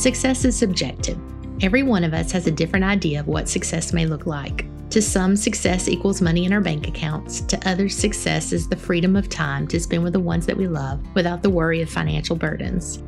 [0.00, 1.18] Success is subjective.
[1.60, 4.64] Every one of us has a different idea of what success may look like.
[4.88, 7.42] To some, success equals money in our bank accounts.
[7.42, 10.66] To others, success is the freedom of time to spend with the ones that we
[10.68, 13.02] love without the worry of financial burdens.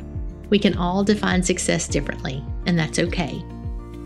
[0.51, 3.43] We can all define success differently, and that's okay.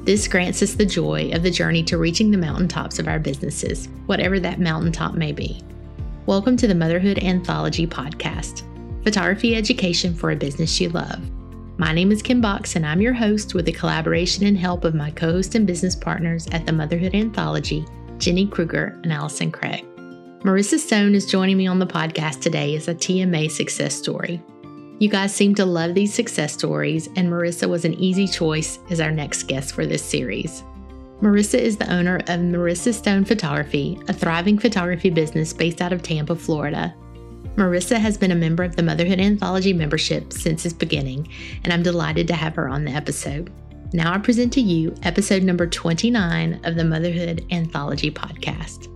[0.05, 3.89] This grants us the joy of the journey to reaching the mountaintops of our businesses,
[4.07, 5.61] whatever that mountaintop may be.
[6.27, 8.63] Welcome to the Motherhood Anthology podcast
[9.03, 11.21] photography education for a business you love.
[11.79, 14.95] My name is Kim Box, and I'm your host with the collaboration and help of
[14.95, 17.85] my co host and business partners at the Motherhood Anthology,
[18.17, 19.85] Jenny Kruger and Allison Craig.
[20.41, 24.43] Marisa Stone is joining me on the podcast today as a TMA success story.
[25.01, 28.99] You guys seem to love these success stories, and Marisa was an easy choice as
[28.99, 30.63] our next guest for this series.
[31.21, 36.03] Marisa is the owner of Marisa Stone Photography, a thriving photography business based out of
[36.03, 36.95] Tampa, Florida,
[37.57, 41.27] Marisa has been a member of the Motherhood Anthology membership since its beginning,
[41.65, 43.51] and I'm delighted to have her on the episode.
[43.95, 48.93] Now I present to you episode number 29 of the Motherhood Anthology podcast.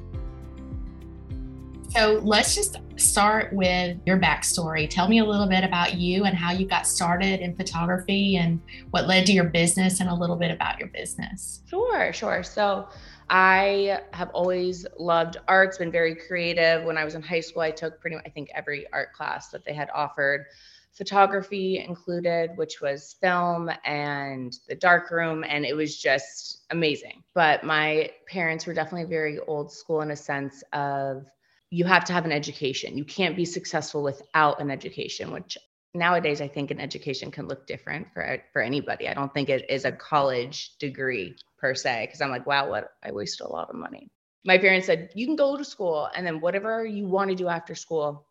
[1.88, 4.88] So let's just start with your backstory.
[4.91, 8.61] Tell me a little bit about you and how you got started in photography and
[8.91, 11.62] what led to your business and a little bit about your business.
[11.66, 12.42] Sure, sure.
[12.42, 12.88] So
[13.30, 16.84] I have always loved arts, been very creative.
[16.84, 19.50] When I was in high school, I took pretty much, I think, every art class
[19.50, 20.46] that they had offered.
[20.92, 27.22] Photography included, which was film and the dark room, and it was just amazing.
[27.32, 31.24] But my parents were definitely very old school in a sense of
[31.70, 32.98] you have to have an education.
[32.98, 35.56] You can't be successful without an education, which
[35.94, 39.08] nowadays I think an education can look different for for anybody.
[39.08, 42.92] I don't think it is a college degree per se because I'm like, wow, what
[43.02, 44.10] I wasted a lot of money.
[44.44, 47.48] My parents said, you can go to school and then whatever you want to do
[47.48, 48.27] after school,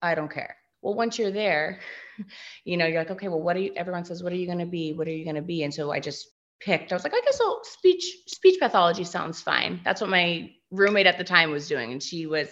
[0.00, 0.56] I don't care.
[0.82, 1.80] Well, once you're there,
[2.64, 4.60] you know, you're like, okay, well, what are you, everyone says, what are you going
[4.60, 4.92] to be?
[4.92, 5.64] What are you going to be?
[5.64, 6.28] And so I just
[6.60, 9.80] picked, I was like, I guess oh, speech, speech pathology sounds fine.
[9.84, 11.90] That's what my roommate at the time was doing.
[11.90, 12.48] And she was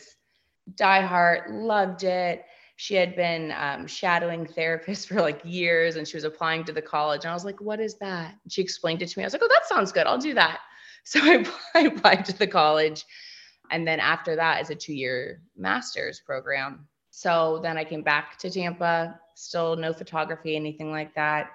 [0.74, 2.44] diehard, loved it
[2.76, 6.82] she had been um, shadowing therapists for like years and she was applying to the
[6.82, 7.24] college.
[7.24, 8.34] And I was like, what is that?
[8.42, 9.24] And she explained it to me.
[9.24, 10.06] I was like, oh, that sounds good.
[10.06, 10.60] I'll do that.
[11.08, 13.04] So I, I applied to the college.
[13.70, 16.88] And then after that is a two year master's program.
[17.12, 21.52] So then I came back to Tampa, still no photography, anything like that.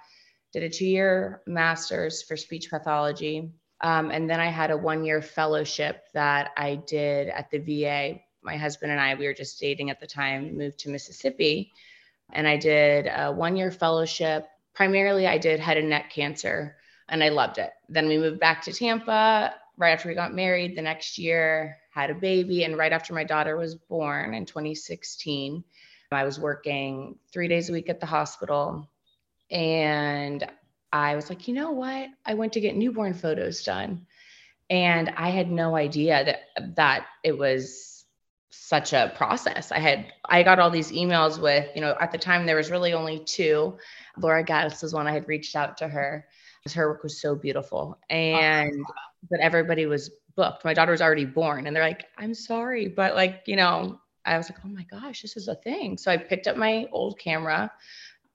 [0.53, 3.51] Did a two year master's for speech pathology.
[3.81, 8.21] Um, and then I had a one year fellowship that I did at the VA
[8.43, 11.71] my husband and I, we were just dating at the time, moved to Mississippi.
[12.33, 14.47] And I did a one year fellowship.
[14.73, 16.77] Primarily, I did head and neck cancer,
[17.09, 17.71] and I loved it.
[17.89, 22.09] Then we moved back to Tampa right after we got married the next year, had
[22.09, 22.63] a baby.
[22.63, 25.63] And right after my daughter was born in 2016,
[26.11, 28.89] I was working three days a week at the hospital.
[29.49, 30.45] And
[30.91, 32.09] I was like, you know what?
[32.25, 34.05] I went to get newborn photos done.
[34.69, 37.90] And I had no idea that that it was
[38.51, 39.71] such a process.
[39.71, 42.69] I had I got all these emails with, you know, at the time there was
[42.69, 43.77] really only two.
[44.17, 46.27] Laura Gaddis was one I had reached out to her.
[46.59, 47.97] Because her work was so beautiful.
[48.11, 48.85] And
[49.29, 50.63] but everybody was booked.
[50.63, 54.37] My daughter was already born and they're like, I'm sorry, but like, you know, I
[54.37, 55.97] was like, oh my gosh, this is a thing.
[55.97, 57.71] So I picked up my old camera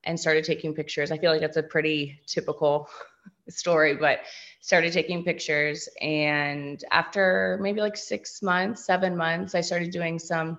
[0.04, 1.10] and started taking pictures.
[1.10, 2.88] I feel like that's a pretty typical
[3.48, 4.21] story, but
[4.66, 5.88] started taking pictures.
[6.00, 10.59] And after maybe like six months, seven months, I started doing some,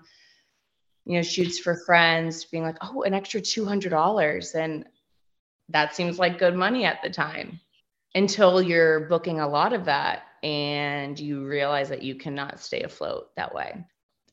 [1.03, 4.56] you know, shoots for friends, being like, oh, an extra $200.
[4.56, 4.85] And
[5.68, 7.59] that seems like good money at the time
[8.16, 13.35] until you're booking a lot of that and you realize that you cannot stay afloat
[13.35, 13.84] that way.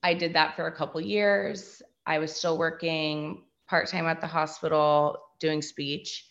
[0.04, 1.82] I did that for a couple years.
[2.06, 6.28] I was still working part time at the hospital doing speech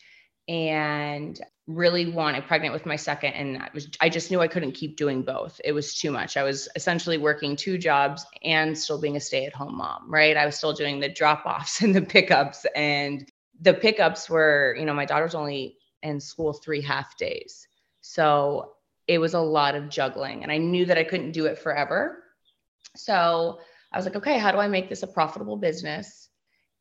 [0.48, 4.74] and really wanted pregnant with my second and I was I just knew I couldn't
[4.74, 5.62] keep doing both.
[5.64, 6.36] It was too much.
[6.36, 10.36] I was essentially working two jobs and still being a stay-at-home mom, right?
[10.36, 13.30] I was still doing the drop-offs and the pickups and
[13.62, 17.66] the pickups were, you know, my daughter's only in school 3 half days.
[18.02, 18.74] So
[19.08, 22.24] it was a lot of juggling and I knew that I couldn't do it forever.
[22.98, 23.60] So
[23.94, 26.30] I was like, okay, how do I make this a profitable business?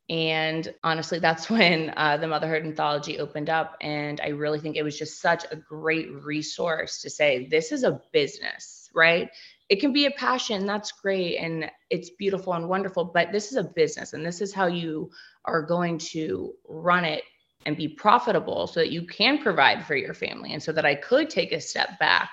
[0.09, 3.77] And honestly, that's when uh, the Motherhood Anthology opened up.
[3.81, 7.83] And I really think it was just such a great resource to say, this is
[7.83, 9.29] a business, right?
[9.69, 11.37] It can be a passion, that's great.
[11.37, 14.13] And it's beautiful and wonderful, but this is a business.
[14.13, 15.09] And this is how you
[15.45, 17.23] are going to run it
[17.65, 20.53] and be profitable so that you can provide for your family.
[20.53, 22.29] And so that I could take a step back,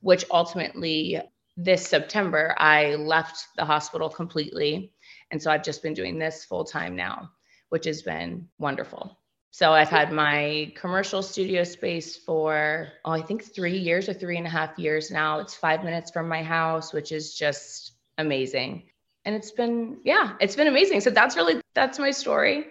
[0.00, 1.20] which ultimately
[1.56, 4.92] this September, I left the hospital completely
[5.32, 7.30] and so I've just been doing this full time now,
[7.70, 9.18] which has been wonderful.
[9.50, 14.36] So I've had my commercial studio space for, oh, I think three years or three
[14.36, 15.40] and a half years now.
[15.40, 18.84] It's five minutes from my house, which is just amazing.
[19.24, 21.00] And it's been, yeah, it's been amazing.
[21.00, 22.66] So that's really, that's my story.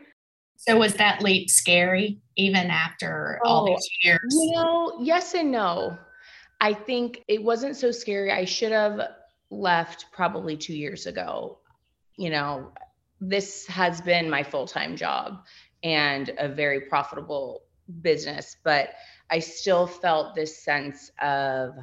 [0.55, 4.19] So was that leap scary even after oh, all these years?
[4.29, 5.97] You know, yes and no.
[6.61, 8.31] I think it wasn't so scary.
[8.31, 9.01] I should have
[9.49, 11.57] left probably two years ago.
[12.17, 12.71] You know,
[13.19, 15.43] this has been my full time job
[15.83, 17.63] and a very profitable
[18.01, 18.89] business, but
[19.31, 21.73] I still felt this sense of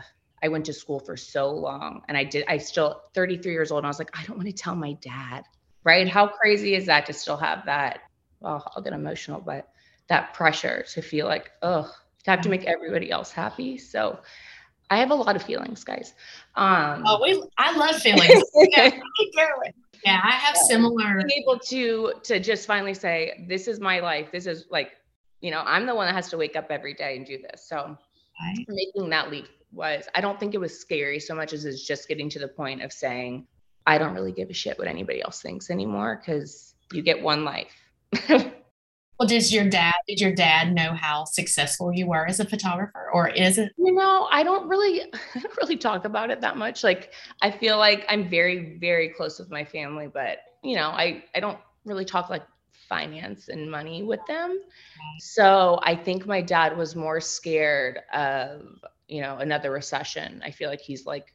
[0.42, 3.78] I went to school for so long and I did, I still 33 years old
[3.78, 5.42] and I was like, I don't want to tell my dad,
[5.82, 6.08] right?
[6.08, 8.02] How crazy is that to still have that?
[8.38, 9.68] Well, I'll get emotional, but
[10.06, 11.92] that pressure to feel like, oh,
[12.22, 13.78] to have to make everybody else happy.
[13.78, 14.20] So
[14.90, 16.14] I have a lot of feelings, guys.
[16.54, 18.42] Um, oh, we, I love feelings.
[18.54, 18.90] yeah,
[20.04, 21.24] yeah, I have similar.
[21.26, 24.30] Being able to to just finally say, "This is my life.
[24.32, 24.92] This is like,
[25.40, 27.68] you know, I'm the one that has to wake up every day and do this."
[27.68, 27.96] So,
[28.40, 28.64] right.
[28.68, 30.08] making that leap was.
[30.14, 32.82] I don't think it was scary so much as it's just getting to the point
[32.82, 33.46] of saying,
[33.86, 37.44] "I don't really give a shit what anybody else thinks anymore," because you get one
[37.44, 37.74] life.
[39.18, 43.10] Well, does your dad did your dad know how successful you were as a photographer
[43.12, 43.72] or is it?
[43.76, 45.02] You know, I don't really
[45.34, 46.84] I don't really talk about it that much.
[46.84, 47.12] Like
[47.42, 51.40] I feel like I'm very very close with my family, but you know, I I
[51.40, 52.44] don't really talk like
[52.88, 54.60] finance and money with them.
[55.20, 58.62] So, I think my dad was more scared of,
[59.08, 60.42] you know, another recession.
[60.44, 61.34] I feel like he's like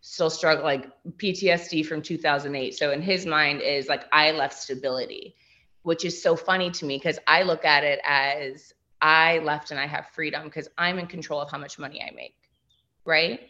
[0.00, 2.74] still struggling like PTSD from 2008.
[2.74, 5.36] So in his mind is like I left stability
[5.82, 9.80] which is so funny to me because I look at it as I left and
[9.80, 12.36] I have freedom because I'm in control of how much money I make.
[13.04, 13.40] Right.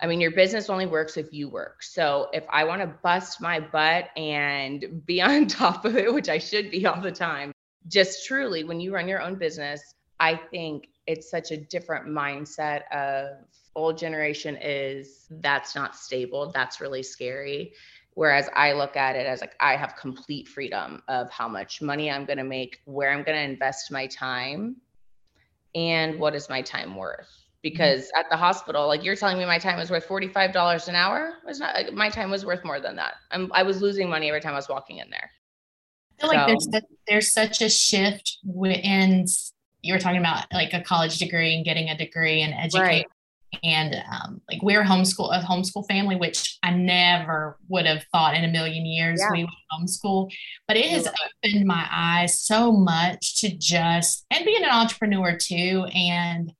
[0.00, 1.82] I mean, your business only works if you work.
[1.82, 6.28] So if I want to bust my butt and be on top of it, which
[6.28, 7.52] I should be all the time,
[7.88, 12.82] just truly, when you run your own business, I think it's such a different mindset
[12.92, 13.38] of
[13.76, 16.50] old generation is that's not stable.
[16.52, 17.74] That's really scary.
[18.16, 22.10] Whereas I look at it as like I have complete freedom of how much money
[22.10, 24.76] I'm going to make, where I'm going to invest my time,
[25.74, 27.28] and what is my time worth.
[27.60, 28.20] Because mm-hmm.
[28.20, 31.34] at the hospital, like you're telling me my time was worth $45 an hour.
[31.46, 33.16] It's not my time was worth more than that.
[33.32, 35.30] I'm, I was losing money every time I was walking in there.
[36.18, 39.26] I feel so, like there's, there's such a shift in
[39.82, 43.06] you were talking about like a college degree and getting a degree and educating right
[43.62, 48.44] and um, like we're homeschool a homeschool family which i never would have thought in
[48.44, 49.30] a million years yeah.
[49.30, 50.30] we would homeschool
[50.68, 55.86] but it has opened my eyes so much to just and being an entrepreneur too
[55.94, 56.52] and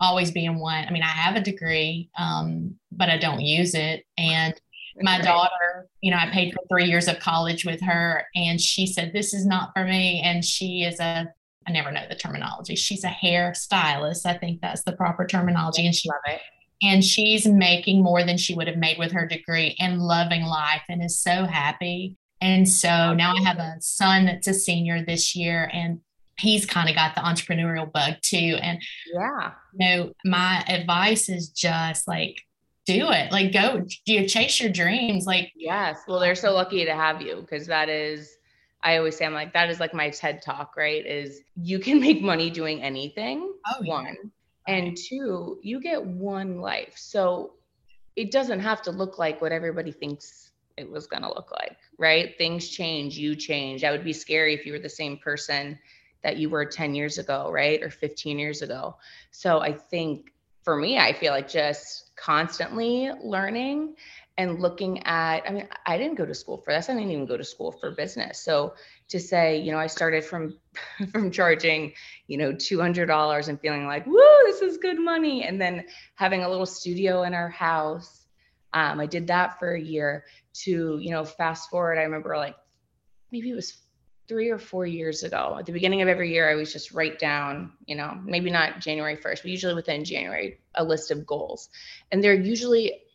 [0.00, 4.04] always being one i mean i have a degree um, but i don't use it
[4.18, 4.54] and
[5.02, 8.86] my daughter you know i paid for three years of college with her and she
[8.86, 11.26] said this is not for me and she is a
[11.66, 12.76] I never know the terminology.
[12.76, 14.26] She's a hair stylist.
[14.26, 15.84] I think that's the proper terminology.
[15.84, 16.40] And she love it.
[16.82, 20.82] And she's making more than she would have made with her degree and loving life
[20.88, 22.16] and is so happy.
[22.40, 26.00] And so now I have a son that's a senior this year and
[26.38, 28.58] he's kind of got the entrepreneurial bug too.
[28.60, 28.80] And
[29.12, 32.42] yeah, you know, my advice is just like
[32.84, 33.32] do it.
[33.32, 35.26] Like go you chase your dreams.
[35.26, 35.98] Like yes.
[36.06, 38.35] Well, they're so lucky to have you because that is
[38.86, 41.04] I always say, I'm like, that is like my TED talk, right?
[41.04, 43.52] Is you can make money doing anything.
[43.66, 43.92] Oh, yeah.
[43.92, 44.30] One.
[44.68, 46.94] And two, you get one life.
[46.96, 47.54] So
[48.14, 51.76] it doesn't have to look like what everybody thinks it was going to look like,
[51.98, 52.38] right?
[52.38, 53.80] Things change, you change.
[53.80, 55.76] That would be scary if you were the same person
[56.22, 57.82] that you were 10 years ago, right?
[57.82, 58.96] Or 15 years ago.
[59.32, 63.96] So I think for me, I feel like just constantly learning
[64.38, 67.26] and looking at i mean i didn't go to school for this i didn't even
[67.26, 68.40] go to school for business.
[68.40, 68.74] So
[69.08, 70.58] to say you know i started from
[71.12, 71.92] from charging
[72.26, 76.48] you know $200 and feeling like woo this is good money and then having a
[76.48, 78.26] little studio in our house.
[78.72, 80.24] Um, i did that for a year
[80.64, 82.56] to you know fast forward i remember like
[83.32, 83.78] maybe it was
[84.28, 85.54] three or four years ago.
[85.56, 88.80] At the beginning of every year i was just write down you know maybe not
[88.80, 91.70] january 1st but usually within january a list of goals.
[92.10, 93.05] And they're usually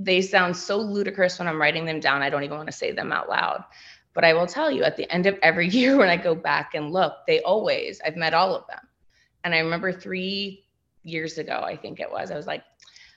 [0.00, 2.22] they sound so ludicrous when I'm writing them down.
[2.22, 3.62] I don't even want to say them out loud.
[4.14, 6.74] But I will tell you at the end of every year when I go back
[6.74, 8.80] and look, they always, I've met all of them.
[9.44, 10.64] And I remember three
[11.04, 12.64] years ago, I think it was, I was like,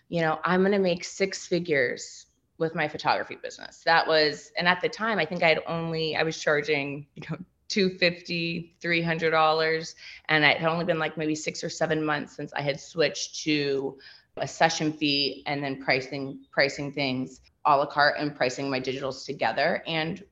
[0.09, 2.25] you know, I'm going to make six figures
[2.57, 3.81] with my photography business.
[3.85, 7.23] That was, and at the time, I think I had only, I was charging, you
[7.29, 7.37] know,
[7.69, 9.95] 250 $300
[10.29, 13.41] and it had only been like maybe six or seven months since i had switched
[13.41, 13.97] to
[14.37, 19.25] a session fee and then pricing pricing things a la carte and pricing my digitals
[19.25, 20.23] together and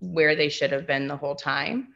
[0.00, 1.88] where they should have been the whole time.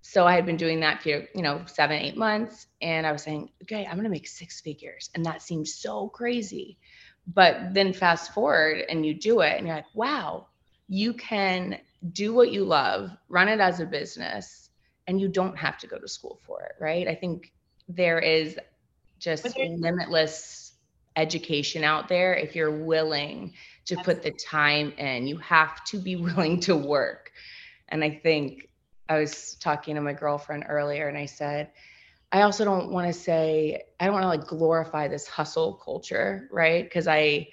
[0.00, 2.68] so I had been doing that for, you know, seven, eight months.
[2.80, 5.10] And I was saying, okay, I'm going to make six figures.
[5.14, 6.78] And that seems so crazy.
[7.26, 10.46] But then fast forward and you do it and you're like, wow,
[10.88, 11.78] you can
[12.12, 14.70] do what you love, run it as a business,
[15.06, 16.76] and you don't have to go to school for it.
[16.80, 17.08] Right.
[17.08, 17.52] I think
[17.88, 18.56] there is
[19.18, 20.67] just limitless
[21.18, 23.52] education out there if you're willing
[23.86, 25.26] to put the time in.
[25.26, 27.32] You have to be willing to work.
[27.88, 28.68] And I think
[29.08, 31.70] I was talking to my girlfriend earlier and I said,
[32.30, 36.48] I also don't want to say, I don't want to like glorify this hustle culture,
[36.52, 36.84] right?
[36.84, 37.48] Because I,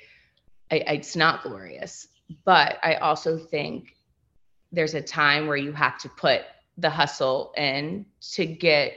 [0.69, 2.07] I, it's not glorious.
[2.43, 3.95] But I also think
[4.71, 6.41] there's a time where you have to put
[6.77, 8.93] the hustle in to get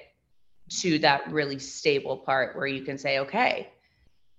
[0.81, 3.71] to that really stable part where you can say, okay,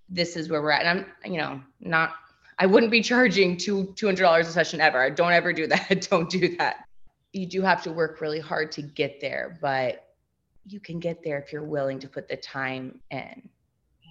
[0.09, 0.85] this is where we're at.
[0.85, 2.15] And I'm, you know, not,
[2.57, 5.09] I wouldn't be charging two $200 a session ever.
[5.09, 6.07] Don't ever do that.
[6.09, 6.85] Don't do that
[7.33, 10.07] you do have to work really hard to get there, but
[10.65, 13.49] you can get there if you're willing to put the time in.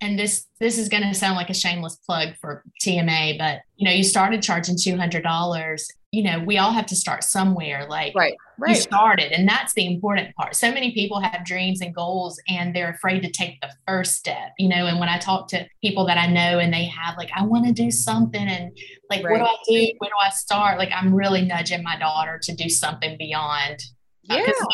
[0.01, 3.89] And this this is going to sound like a shameless plug for TMA, but you
[3.89, 5.89] know, you started charging two hundred dollars.
[6.11, 7.87] You know, we all have to start somewhere.
[7.87, 8.75] Like, right, right.
[8.75, 10.57] You started, and that's the important part.
[10.57, 14.53] So many people have dreams and goals, and they're afraid to take the first step.
[14.59, 17.31] You know, and when I talk to people that I know, and they have like,
[17.37, 18.77] I want to do something, and
[19.11, 19.33] like, right.
[19.33, 19.93] what do I do?
[19.99, 20.79] Where do I start?
[20.79, 23.85] Like, I'm really nudging my daughter to do something beyond.
[24.31, 24.53] Uh, yeah.
[24.61, 24.67] Uh,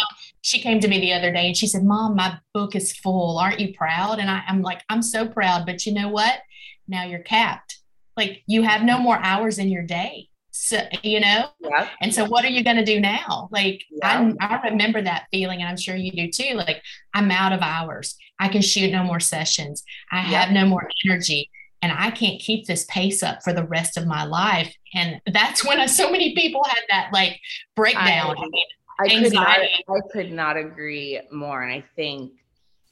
[0.45, 3.39] she came to me the other day and she said, Mom, my book is full.
[3.39, 4.19] Aren't you proud?
[4.19, 5.65] And I, I'm like, I'm so proud.
[5.65, 6.39] But you know what?
[6.87, 7.79] Now you're capped.
[8.15, 10.29] Like you have no more hours in your day.
[10.51, 11.47] So, you know?
[11.61, 11.89] Yeah.
[12.03, 13.49] And so what are you going to do now?
[13.51, 14.33] Like yeah.
[14.39, 16.57] I, I remember that feeling and I'm sure you do too.
[16.57, 16.83] Like
[17.15, 18.15] I'm out of hours.
[18.39, 19.83] I can shoot no more sessions.
[20.13, 20.43] I yeah.
[20.43, 24.07] have no more energy and I can't keep this pace up for the rest of
[24.07, 24.77] my life.
[24.93, 27.41] And that's when I, so many people had that like
[27.75, 28.37] breakdown.
[28.37, 28.67] I, I mean,
[29.01, 31.63] I could not I could not agree more.
[31.63, 32.33] And I think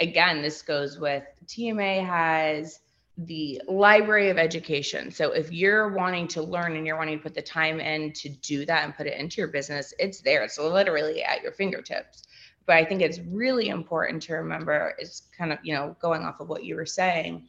[0.00, 2.80] again, this goes with TMA has
[3.18, 5.10] the library of education.
[5.10, 8.28] So if you're wanting to learn and you're wanting to put the time in to
[8.28, 10.42] do that and put it into your business, it's there.
[10.42, 12.24] It's literally at your fingertips.
[12.66, 16.40] But I think it's really important to remember is kind of, you know, going off
[16.40, 17.48] of what you were saying,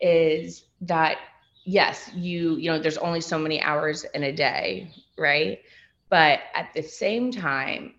[0.00, 1.18] is that
[1.64, 5.60] yes, you, you know, there's only so many hours in a day, right?
[6.08, 7.94] But at the same time,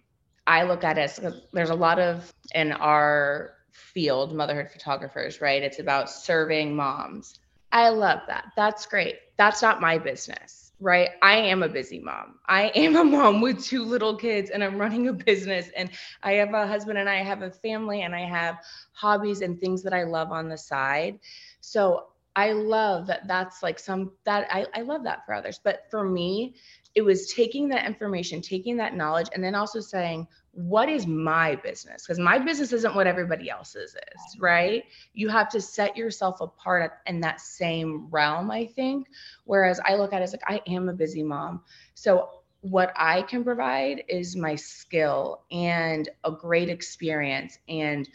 [0.46, 5.42] I look at it as uh, there's a lot of in our field, motherhood photographers,
[5.42, 5.62] right?
[5.62, 7.40] It's about serving moms.
[7.72, 8.46] I love that.
[8.56, 9.18] That's great.
[9.38, 11.10] That's not my business, right?
[11.22, 12.40] I am a busy mom.
[12.48, 15.90] I am a mom with two little kids and I'm running a business and
[16.24, 18.60] I have a husband and I have a family and I have
[18.94, 21.20] hobbies and things that I love on the side.
[21.60, 25.60] So I love that that's like some that I, I love that for others.
[25.62, 26.56] But for me,
[26.98, 31.54] it was taking that information, taking that knowledge, and then also saying, what is my
[31.54, 32.02] business?
[32.02, 34.84] Because my business isn't what everybody else's is, right?
[35.14, 39.10] You have to set yourself apart in that same realm, I think.
[39.44, 41.62] Whereas I look at it as like, I am a busy mom.
[41.94, 42.30] So
[42.62, 48.10] what I can provide is my skill and a great experience and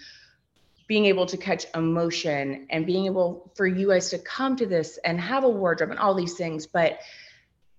[0.89, 4.99] being able to catch emotion and being able for you guys to come to this
[5.05, 6.67] and have a wardrobe and all these things.
[6.67, 6.99] But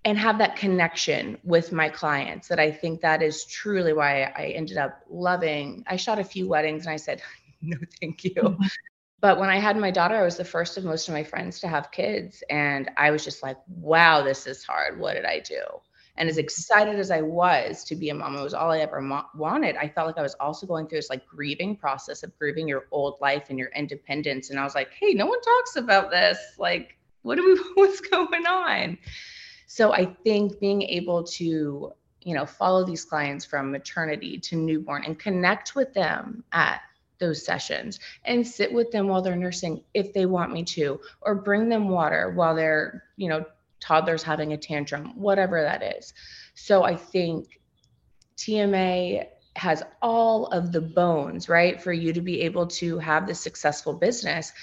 [0.05, 4.53] and have that connection with my clients that I think that is truly why I
[4.55, 5.83] ended up loving.
[5.87, 7.21] I shot a few weddings and I said,
[7.61, 8.33] no, thank you.
[8.35, 8.63] Mm-hmm.
[9.21, 11.61] But when I had my daughter, I was the first of most of my friends
[11.61, 12.43] to have kids.
[12.49, 14.99] And I was just like, wow, this is hard.
[14.99, 15.61] What did I do?
[16.17, 19.01] And as excited as I was to be a mom, it was all I ever
[19.01, 19.77] mo- wanted.
[19.77, 22.85] I felt like I was also going through this like grieving process of grieving your
[22.91, 24.49] old life and your independence.
[24.49, 26.37] And I was like, hey, no one talks about this.
[26.59, 28.97] Like, what do we, what's going on?
[29.75, 35.03] So I think being able to, you know, follow these clients from maternity to newborn
[35.03, 36.81] and connect with them at
[37.17, 41.33] those sessions and sit with them while they're nursing if they want me to, or
[41.33, 43.43] bring them water while they're, you know,
[43.79, 46.13] toddlers having a tantrum, whatever that is.
[46.53, 47.59] So I think
[48.37, 49.25] TMA
[49.55, 53.93] has all of the bones, right, for you to be able to have this successful
[53.93, 54.53] business.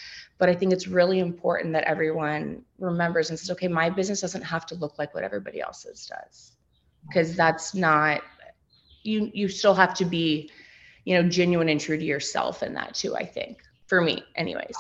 [0.41, 4.43] But I think it's really important that everyone remembers and says, okay, my business doesn't
[4.43, 6.57] have to look like what everybody else's does.
[7.07, 8.23] Because that's not
[9.03, 10.51] you you still have to be,
[11.05, 13.59] you know, genuine and true to yourself in that too, I think.
[13.87, 14.77] For me, anyways.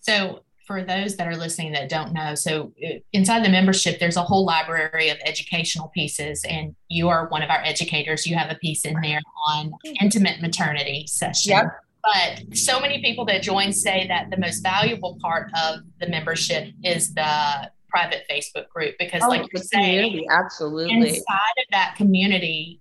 [0.00, 4.16] So for those that are listening that don't know, so uh, inside the membership, there's
[4.16, 8.26] a whole library of educational pieces, and you are one of our educators.
[8.26, 11.50] You have a piece in there on intimate maternity session.
[11.50, 11.80] Yep.
[12.02, 16.68] But so many people that join say that the most valuable part of the membership
[16.82, 22.80] is the private Facebook group because, oh, like you're saying, absolutely inside of that community,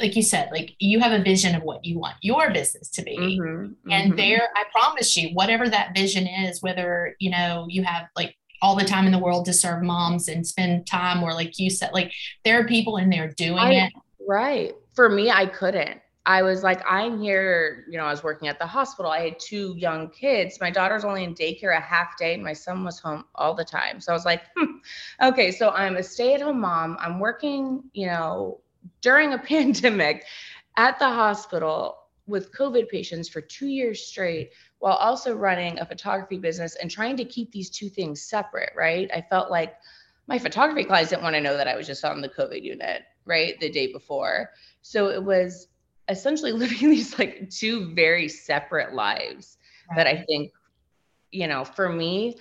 [0.00, 3.02] like you said, like you have a vision of what you want your business to
[3.02, 3.16] be.
[3.16, 4.16] Mm-hmm, and mm-hmm.
[4.16, 8.76] there, I promise you, whatever that vision is, whether, you know, you have like all
[8.76, 11.90] the time in the world to serve moms and spend time or like you said,
[11.92, 12.12] like
[12.44, 13.92] there are people in there doing I, it.
[14.26, 14.72] Right.
[14.94, 16.01] For me, I couldn't.
[16.24, 19.10] I was like, I'm here, you know, I was working at the hospital.
[19.10, 20.60] I had two young kids.
[20.60, 23.64] My daughter's only in daycare a half day, and my son was home all the
[23.64, 24.00] time.
[24.00, 24.76] So I was like, hmm,
[25.20, 26.96] okay, so I'm a stay at home mom.
[27.00, 28.60] I'm working, you know,
[29.00, 30.24] during a pandemic
[30.76, 36.38] at the hospital with COVID patients for two years straight while also running a photography
[36.38, 39.10] business and trying to keep these two things separate, right?
[39.12, 39.74] I felt like
[40.28, 43.02] my photography clients didn't want to know that I was just on the COVID unit,
[43.24, 43.58] right?
[43.58, 44.50] The day before.
[44.82, 45.68] So it was
[46.12, 49.58] essentially living these like two very separate lives
[49.90, 49.96] right.
[49.96, 50.52] that I think,
[51.30, 52.38] you know, for me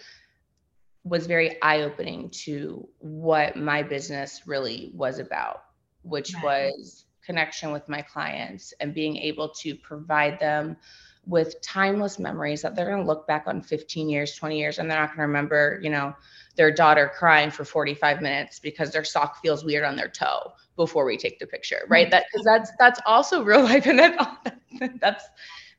[1.03, 5.63] was very eye opening to what my business really was about,
[6.03, 6.43] which right.
[6.43, 10.77] was connection with my clients and being able to provide them
[11.25, 14.89] with timeless memories that they're going to look back on 15 years, 20 years, and
[14.89, 16.15] they're not going to remember, you know,
[16.55, 21.05] their daughter crying for 45 minutes because their sock feels weird on their toe before
[21.05, 22.07] we take the picture, right?
[22.07, 22.11] Mm-hmm.
[22.11, 24.59] That because that's that's also real life, and that
[24.99, 25.25] that's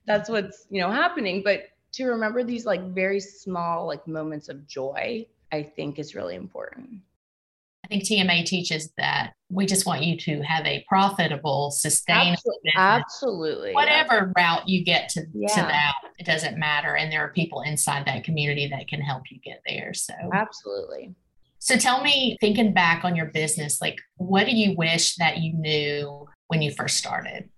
[0.07, 1.43] that's what's you know happening.
[1.45, 6.37] But to remember these like very small like moments of joy, I think is really
[6.37, 7.01] important.
[7.93, 12.73] I think TMA teaches that we just want you to have a profitable, sustainable absolutely,
[12.75, 13.73] absolutely.
[13.75, 15.49] whatever route you get to, yeah.
[15.49, 16.97] to that, it doesn't matter.
[16.97, 19.93] And there are people inside that community that can help you get there.
[19.93, 21.15] So absolutely.
[21.59, 25.53] So tell me, thinking back on your business, like what do you wish that you
[25.53, 27.51] knew when you first started?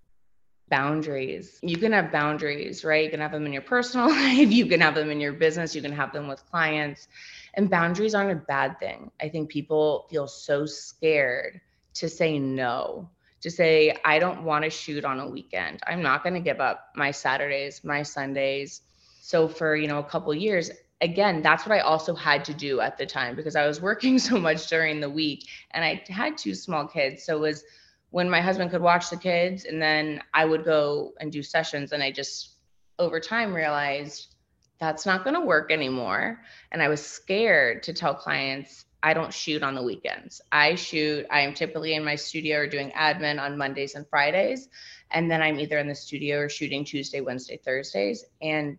[0.70, 1.58] boundaries.
[1.62, 3.04] You can have boundaries, right?
[3.04, 5.74] You can have them in your personal life, you can have them in your business,
[5.74, 7.06] you can have them with clients.
[7.54, 9.10] And boundaries aren't a bad thing.
[9.20, 11.60] I think people feel so scared
[11.94, 13.08] to say no,
[13.40, 15.80] to say, I don't want to shoot on a weekend.
[15.86, 18.82] I'm not going to give up my Saturdays, my Sundays.
[19.20, 22.80] So for, you know, a couple years, again, that's what I also had to do
[22.80, 26.36] at the time because I was working so much during the week and I had
[26.36, 27.24] two small kids.
[27.24, 27.64] So it was
[28.10, 31.92] when my husband could watch the kids and then I would go and do sessions
[31.92, 32.56] and I just
[32.98, 34.33] over time realized
[34.78, 36.40] that's not going to work anymore.
[36.72, 40.40] And I was scared to tell clients, I don't shoot on the weekends.
[40.50, 44.68] I shoot, I am typically in my studio or doing admin on Mondays and Fridays.
[45.10, 48.24] And then I'm either in the studio or shooting Tuesday, Wednesday, Thursdays.
[48.40, 48.78] And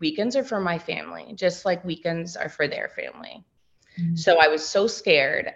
[0.00, 3.44] weekends are for my family, just like weekends are for their family.
[3.98, 4.16] Mm-hmm.
[4.16, 5.52] So I was so scared.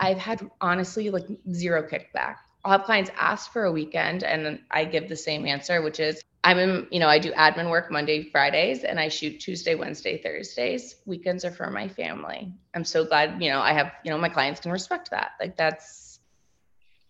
[0.00, 2.36] I've had honestly like zero kickback.
[2.64, 6.22] I'll have clients ask for a weekend and I give the same answer, which is
[6.44, 10.18] I'm in, you know, I do admin work Monday, Fridays, and I shoot Tuesday, Wednesday,
[10.22, 10.96] Thursdays.
[11.04, 12.52] Weekends are for my family.
[12.74, 15.32] I'm so glad, you know, I have, you know, my clients can respect that.
[15.40, 16.20] Like that's.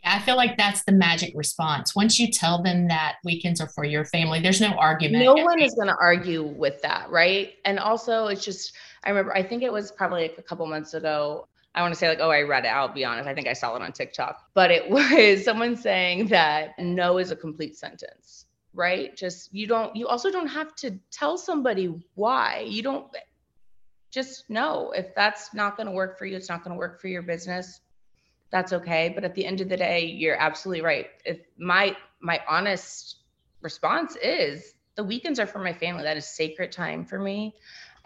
[0.03, 1.95] Yeah, I feel like that's the magic response.
[1.95, 5.25] Once you tell them that weekends are for your family, there's no argument.
[5.25, 7.55] No one is going to argue with that, right?
[7.64, 8.73] And also, it's just,
[9.05, 11.49] I remember, I think it was probably like a couple months ago.
[11.75, 12.69] I want to say like, oh, I read it.
[12.69, 13.29] I'll be honest.
[13.29, 17.31] I think I saw it on TikTok, but it was someone saying that no is
[17.31, 19.16] a complete sentence right?
[19.16, 22.64] Just you don't, you also don't have to tell somebody why.
[22.66, 23.07] You don't
[24.11, 27.00] just know if that's not going to work for you, it's not going to work
[27.00, 27.81] for your business.
[28.50, 29.12] That's okay.
[29.14, 31.09] But at the end of the day, you're absolutely right.
[31.24, 33.16] If my, my honest
[33.61, 36.02] response is the weekends are for my family.
[36.02, 37.54] That is sacred time for me.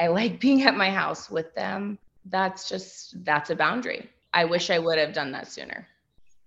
[0.01, 1.99] I like being at my house with them.
[2.27, 4.11] That's just, that's a boundary.
[4.35, 5.87] I wish I would have done that sooner.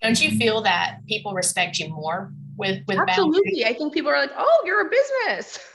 [0.01, 3.41] Don't you feel that people respect you more with with absolutely.
[3.41, 3.63] Boundaries.
[3.65, 5.59] i think people are like oh you're a business.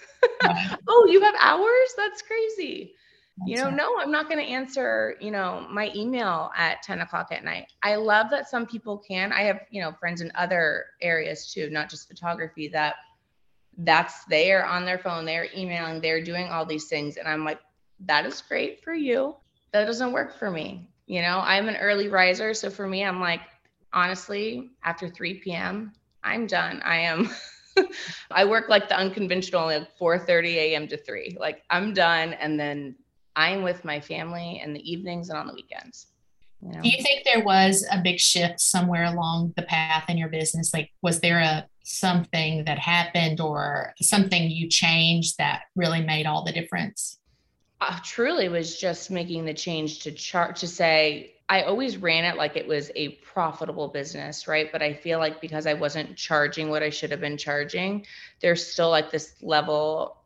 [0.87, 1.95] Oh you have hours?
[1.97, 2.95] That's crazy.
[3.39, 3.77] That's you know right.
[3.77, 7.67] no i'm not going to answer you know my email at 10 o'clock at night.
[7.83, 9.33] I love that some people can.
[9.33, 12.97] I have you know friends in other areas too not just photography that
[13.79, 17.61] that's there on their phone they're emailing they're doing all these things and i'm like
[18.01, 19.37] that is great for you.
[19.73, 20.89] That doesn't work for me.
[21.07, 23.41] You know i'm an early riser so for me i'm like
[23.93, 26.83] honestly after 3 p.m I'm done.
[26.85, 27.31] I am.
[28.31, 30.89] I work like the unconventional, like 4:30 a.m.
[30.89, 31.37] to 3.
[31.39, 32.97] Like I'm done, and then
[33.37, 36.09] I'm with my family in the evenings and on the weekends.
[36.61, 36.83] You know?
[36.83, 40.75] Do you think there was a big shift somewhere along the path in your business?
[40.75, 46.45] Like, was there a something that happened or something you changed that really made all
[46.45, 47.20] the difference?
[47.81, 52.37] Uh, truly was just making the change to chart to say I always ran it
[52.37, 54.71] like it was a profitable business, right?
[54.71, 58.07] But I feel like because I wasn't charging what I should have been charging,
[58.41, 60.19] there's still like this level.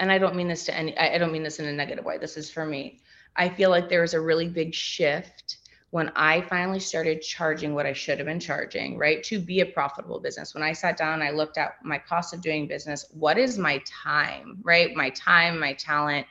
[0.00, 2.18] And I don't mean this to any, I don't mean this in a negative way.
[2.18, 3.00] This is for me.
[3.36, 5.58] I feel like there was a really big shift
[5.90, 9.66] when I finally started charging what I should have been charging, right, to be a
[9.66, 13.38] profitable business, when I sat down, I looked at my cost of doing business, what
[13.38, 14.94] is my time, right?
[14.96, 16.26] My time, my talent,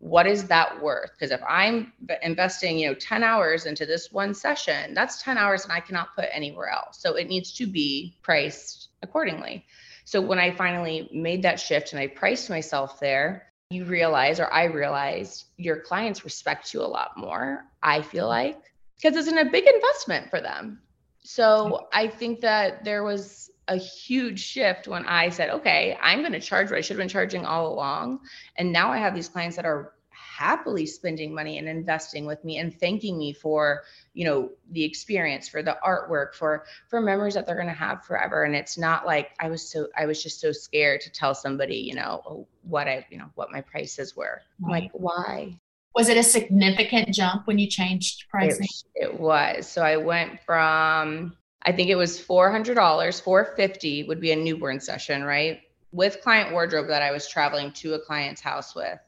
[0.00, 1.10] what is that worth?
[1.12, 5.64] Because if I'm investing, you know, 10 hours into this one session, that's 10 hours
[5.64, 6.98] and I cannot put anywhere else.
[7.00, 9.66] So it needs to be priced accordingly.
[10.04, 14.50] So when I finally made that shift and I priced myself there, you realize, or
[14.50, 17.66] I realized, your clients respect you a lot more.
[17.82, 18.58] I feel like
[18.96, 20.80] because it's in a big investment for them.
[21.22, 26.32] So I think that there was a huge shift when I said, okay, I'm going
[26.32, 28.20] to charge what I should have been charging all along.
[28.56, 32.58] And now I have these clients that are happily spending money and investing with me
[32.58, 33.82] and thanking me for
[34.14, 38.04] you know the experience for the artwork for for memories that they're going to have
[38.04, 41.34] forever and it's not like i was so i was just so scared to tell
[41.34, 44.82] somebody you know what i you know what my prices were right.
[44.82, 45.58] like why
[45.98, 48.68] was it a significant jump when you changed pricing?
[48.94, 49.66] It, it was.
[49.66, 54.32] So I went from I think it was four hundred dollars, four fifty would be
[54.32, 55.60] a newborn session, right?
[55.92, 58.98] With client wardrobe that I was traveling to a client's house with,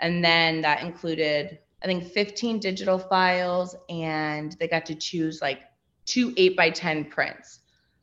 [0.00, 5.62] and then that included I think fifteen digital files, and they got to choose like
[6.04, 7.60] two eight by ten prints.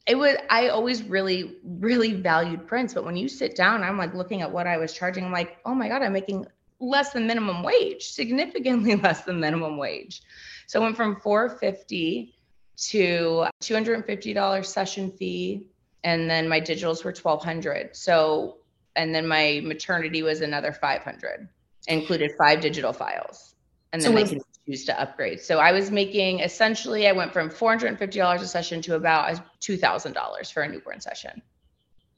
[0.08, 4.14] It was I always really really valued prints, but when you sit down, I'm like
[4.14, 5.26] looking at what I was charging.
[5.26, 6.46] I'm like, oh my god, I'm making
[6.80, 10.22] less than minimum wage, significantly less than minimum wage.
[10.68, 12.36] So I went from 450
[12.78, 15.70] to $250 session fee
[16.04, 17.96] and then my digitals were 1200.
[17.96, 18.58] So
[18.96, 21.50] and then my maternity was another 500.
[21.88, 23.56] Included five digital files.
[23.92, 25.42] And then so they can choose to upgrade.
[25.42, 30.64] So I was making essentially I went from $450 a session to about $2000 for
[30.64, 31.42] a newborn session.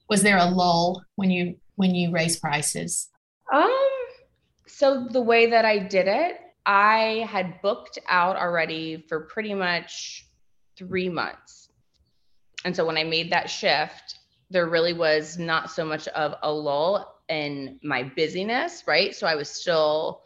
[0.09, 3.09] Was there a lull when you when you raised prices?
[3.53, 3.73] Um
[4.67, 10.26] so the way that I did it, I had booked out already for pretty much
[10.77, 11.69] three months.
[12.65, 16.51] And so when I made that shift, there really was not so much of a
[16.51, 19.15] lull in my busyness, right?
[19.15, 20.21] So I was still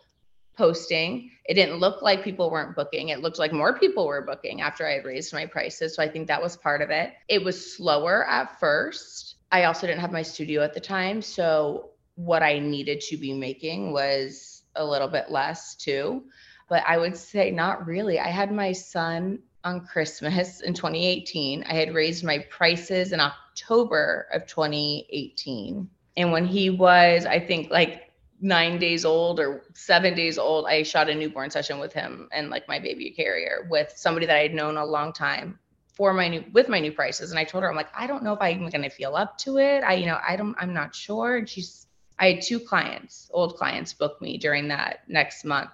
[0.56, 1.32] posting.
[1.46, 3.10] It didn't look like people weren't booking.
[3.10, 5.96] It looked like more people were booking after I had raised my prices.
[5.96, 7.14] So I think that was part of it.
[7.28, 9.36] It was slower at first.
[9.52, 11.22] I also didn't have my studio at the time.
[11.22, 16.24] So what I needed to be making was a little bit less too.
[16.70, 18.20] But I would say not really.
[18.20, 21.64] I had my son on Christmas in 2018.
[21.64, 25.90] I had raised my prices in October of 2018.
[26.18, 30.84] And when he was, I think, like nine days old or seven days old, I
[30.84, 34.42] shot a newborn session with him and like my baby carrier with somebody that I
[34.42, 35.60] had known a long time
[35.94, 37.32] for my new with my new prices.
[37.32, 39.58] And I told her, I'm like, I don't know if I'm gonna feel up to
[39.58, 39.84] it.
[39.84, 41.38] I, you know, I don't, I'm not sure.
[41.38, 41.88] And she's
[42.22, 45.72] I had two clients, old clients, book me during that next month.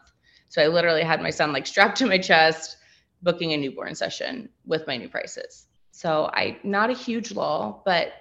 [0.50, 2.78] So I literally had my son like strapped to my chest,
[3.22, 5.68] booking a newborn session with my new prices.
[5.92, 8.14] So I not a huge lull, but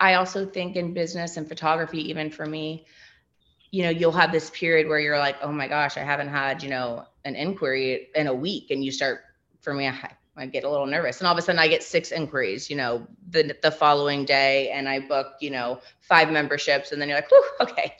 [0.00, 2.86] I also think in business and photography, even for me,
[3.70, 6.62] you know, you'll have this period where you're like, oh my gosh, I haven't had,
[6.62, 8.70] you know, an inquiry in a week.
[8.70, 9.20] And you start,
[9.60, 11.20] for me, I I get a little nervous.
[11.20, 14.70] And all of a sudden I get six inquiries, you know, the the following day
[14.70, 17.94] and I book, you know, five memberships and then you're like, Whew, okay.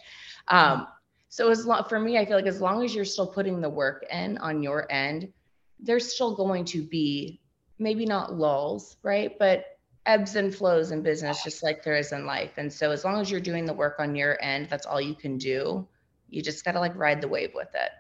[0.49, 0.87] Um,
[1.29, 3.69] so as long for me, I feel like as long as you're still putting the
[3.69, 5.33] work in on your end,
[5.85, 7.41] there's still going to be
[7.79, 9.39] maybe not lulls, right?
[9.39, 9.65] But
[10.07, 12.53] ebbs and flows in business, just like there is in life.
[12.57, 15.15] And so as long as you're doing the work on your end, that's all you
[15.15, 15.87] can do.
[16.29, 17.91] You just gotta like ride the wave with it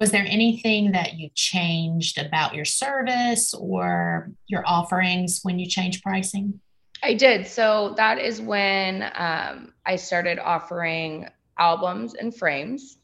[0.00, 6.02] was there anything that you changed about your service or your offerings when you changed
[6.02, 6.60] pricing?
[7.02, 7.46] I did.
[7.46, 12.98] So that is when um, I started offering albums and frames.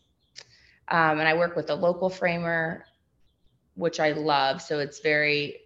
[0.88, 2.84] Um, and I work with a local framer,
[3.80, 4.62] which I love.
[4.62, 5.60] So it's very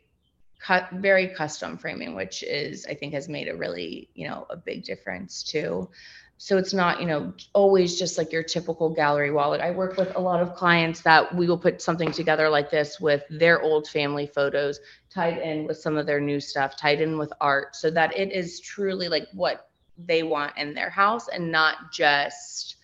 [0.60, 4.56] cut, very custom framing, which is I think has made a really you know a
[4.56, 5.90] big difference too
[6.36, 10.14] so it's not you know always just like your typical gallery wallet i work with
[10.16, 13.88] a lot of clients that we will put something together like this with their old
[13.88, 17.90] family photos tied in with some of their new stuff tied in with art so
[17.90, 22.76] that it is truly like what they want in their house and not just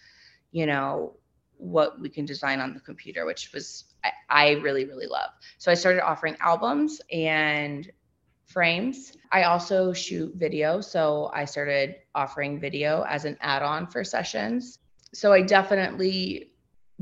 [0.52, 1.14] you know
[1.56, 3.84] what we can design on the computer which was
[4.28, 7.90] I, really really love so i started offering albums and
[8.50, 9.16] frames.
[9.30, 10.80] I also shoot video.
[10.80, 14.78] So I started offering video as an add on for sessions.
[15.14, 16.50] So I definitely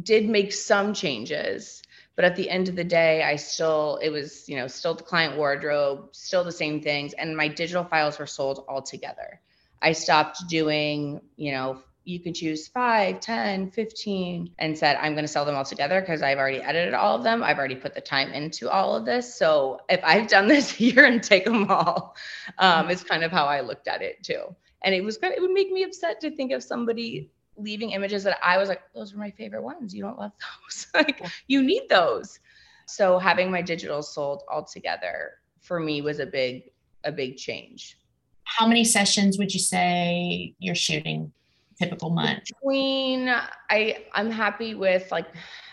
[0.02, 1.82] did make some changes.
[2.16, 5.04] But at the end of the day, I still, it was, you know, still the
[5.04, 7.14] client wardrobe, still the same things.
[7.14, 9.40] And my digital files were sold all together.
[9.80, 15.24] I stopped doing, you know, you can choose 5 10 15 and said i'm going
[15.24, 17.42] to sell them all together because i've already edited all of them.
[17.42, 19.34] I've already put the time into all of this.
[19.38, 22.16] So if i've done this here and take them all
[22.58, 24.42] um, it's kind of how i looked at it too.
[24.82, 28.24] And it was of, it would make me upset to think of somebody leaving images
[28.24, 29.94] that i was like those were my favorite ones.
[29.94, 30.32] You don't love
[30.64, 30.86] those.
[30.94, 32.40] Like you need those.
[32.86, 36.70] So having my digital sold all together for me was a big
[37.04, 37.98] a big change.
[38.44, 41.32] How many sessions would you say you're shooting
[41.78, 42.44] typical month?
[42.46, 45.26] Between I I'm happy with like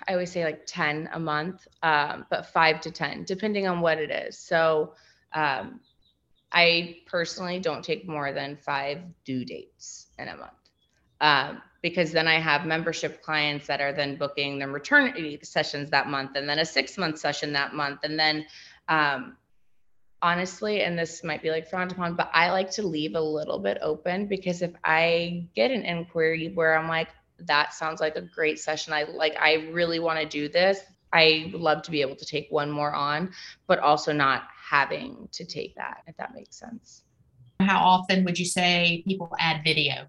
[0.07, 3.97] I always say like 10 a month, um, but five to 10, depending on what
[3.97, 4.37] it is.
[4.37, 4.93] So
[5.33, 5.79] um,
[6.51, 10.51] I personally don't take more than five due dates in a month.
[11.21, 16.07] Um, because then I have membership clients that are then booking their maternity sessions that
[16.07, 18.45] month, and then a six month session that month, and then
[18.87, 19.37] um,
[20.25, 23.59] honestly, and this might be like frowned upon, but I like to leave a little
[23.59, 27.09] bit open because if I get an inquiry where I'm like,
[27.41, 28.91] that sounds like a great session.
[28.91, 30.79] I like, I really want to do this.
[31.13, 33.33] I love to be able to take one more on,
[33.67, 37.03] but also not having to take that, if that makes sense.
[37.59, 40.07] How often would you say people add video?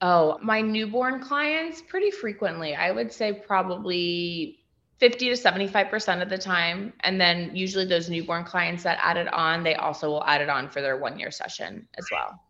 [0.00, 2.74] Oh, my newborn clients pretty frequently.
[2.74, 4.63] I would say probably
[4.98, 6.92] 50 to 75% of the time.
[7.00, 10.48] And then usually those newborn clients that add it on, they also will add it
[10.48, 12.40] on for their one year session as well.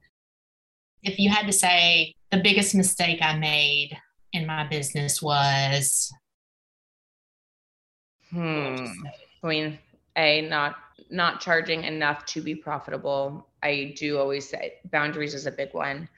[1.02, 3.96] If you had to say the biggest mistake I made
[4.32, 6.12] in my business was
[8.30, 8.86] hmm.
[9.42, 9.78] I mean,
[10.16, 10.76] a not
[11.10, 13.46] not charging enough to be profitable.
[13.62, 16.08] I do always say boundaries is a big one.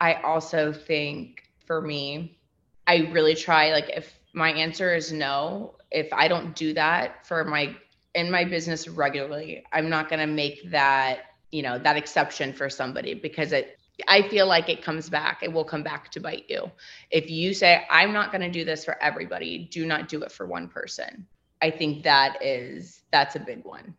[0.00, 2.38] I also think for me,
[2.86, 5.74] I really try like if my answer is no.
[5.90, 7.74] If I don't do that for my
[8.14, 12.68] in my business regularly, I'm not going to make that, you know, that exception for
[12.68, 15.42] somebody because it I feel like it comes back.
[15.42, 16.70] It will come back to bite you.
[17.10, 20.30] If you say I'm not going to do this for everybody, do not do it
[20.30, 21.26] for one person.
[21.60, 23.94] I think that is that's a big one.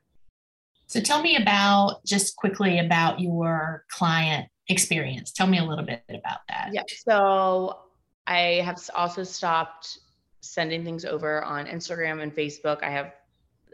[0.88, 5.32] So tell me about just quickly about your client experience.
[5.32, 6.70] Tell me a little bit about that.
[6.72, 6.84] Yeah.
[7.06, 7.80] So
[8.26, 10.00] I have also stopped
[10.42, 12.84] sending things over on Instagram and Facebook.
[12.84, 13.14] I have,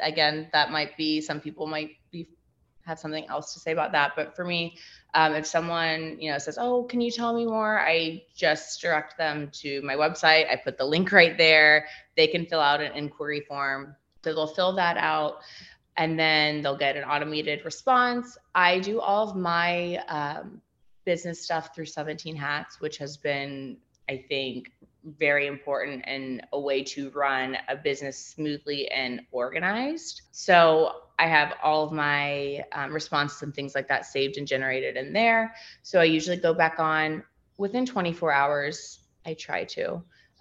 [0.02, 2.28] again, that might be some people might be
[2.86, 4.14] have something else to say about that.
[4.16, 4.78] But for me,
[5.14, 9.18] um, if someone you know says, "Oh, can you tell me more?" I just direct
[9.18, 10.50] them to my website.
[10.50, 11.88] I put the link right there.
[12.16, 13.96] They can fill out an inquiry form.
[14.24, 15.42] So they'll fill that out,
[15.98, 18.38] and then they'll get an automated response.
[18.54, 20.62] I do all of my um,
[21.06, 23.78] business stuff through 17 Hats, which has been,
[24.10, 24.72] I think,
[25.06, 30.24] very important and a way to run a business smoothly and organized.
[30.32, 34.98] So I have all of my um, responses and things like that saved and generated
[34.98, 35.56] in there.
[35.84, 37.24] So I usually go back on
[37.58, 39.00] within 24 hours.
[39.26, 39.94] I try to.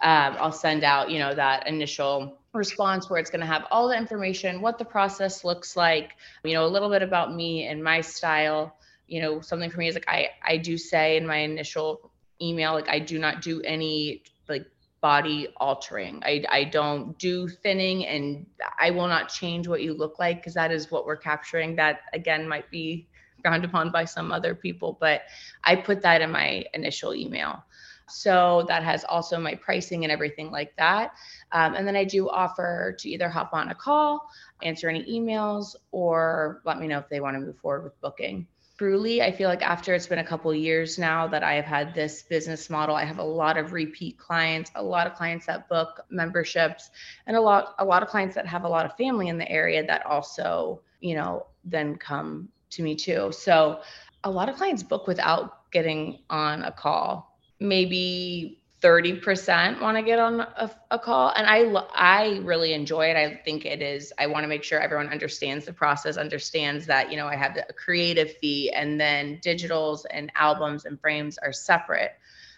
[0.03, 3.89] Um, I'll send out, you know, that initial response where it's going to have all
[3.89, 7.83] the information, what the process looks like, you know, a little bit about me and
[7.83, 8.77] my style.
[9.07, 12.73] You know, something for me is like I I do say in my initial email
[12.73, 14.67] like I do not do any like
[15.01, 16.23] body altering.
[16.25, 18.47] I, I don't do thinning and
[18.81, 21.77] I will not change what you look like because that is what we're capturing.
[21.77, 23.07] That again might be
[23.43, 25.23] frowned upon by some other people, but
[25.63, 27.63] I put that in my initial email.
[28.09, 31.13] So that has also my pricing and everything like that.
[31.53, 34.27] Um, and then I do offer to either hop on a call,
[34.63, 38.47] answer any emails, or let me know if they want to move forward with booking
[38.77, 41.95] truly i feel like after it's been a couple years now that i have had
[41.95, 45.69] this business model i have a lot of repeat clients a lot of clients that
[45.69, 46.91] book memberships
[47.27, 49.51] and a lot a lot of clients that have a lot of family in the
[49.51, 53.33] area that also you know then come to me too.
[53.33, 53.81] So
[54.25, 57.39] a lot of clients book without getting on a call.
[57.61, 61.63] Maybe 30% want to get on a, a, call and i
[61.95, 63.17] i really enjoy it.
[63.17, 67.11] I think it is i want to make sure everyone understands the process understands that
[67.11, 71.53] you know i have a creative fee and then digitals and albums and frames are
[71.53, 72.13] separate.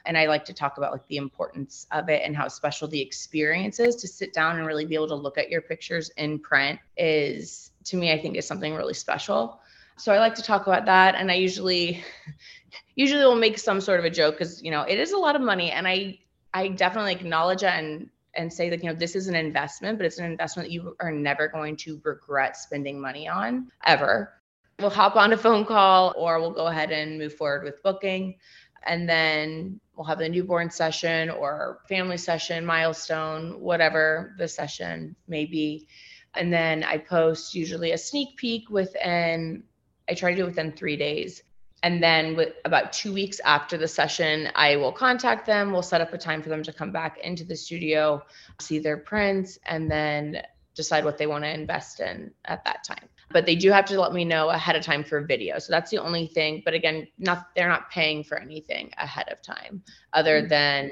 [0.04, 3.00] And i like to talk about like the importance of it and how special the
[3.00, 3.94] experience is.
[3.96, 7.70] To sit down and really be able to look at your pictures in print is
[7.84, 9.60] to me i think is something really special.
[9.96, 12.02] So i like to talk about that and i usually
[12.96, 15.36] usually we'll make some sort of a joke because you know it is a lot
[15.36, 16.18] of money and i
[16.52, 20.06] i definitely acknowledge that and and say that you know this is an investment but
[20.06, 24.32] it's an investment that you are never going to regret spending money on ever.
[24.78, 28.36] We'll hop on a phone call or we'll go ahead and move forward with booking
[28.84, 35.46] and then we'll have the newborn session or family session milestone whatever the session may
[35.46, 35.88] be.
[36.34, 39.62] And then i post usually a sneak peek within
[40.10, 41.42] i try to do it within three days
[41.86, 45.70] And then with about two weeks after the session, I will contact them.
[45.70, 48.24] We'll set up a time for them to come back into the studio,
[48.60, 50.42] see their prints, and then
[50.74, 53.08] decide what they want to invest in at that time.
[53.30, 55.60] But they do have to let me know ahead of time for video.
[55.60, 56.62] So that's the only thing.
[56.64, 59.80] But again, not they're not paying for anything ahead of time
[60.12, 60.48] other mm-hmm.
[60.48, 60.90] than